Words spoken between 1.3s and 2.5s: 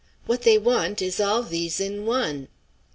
these in one.'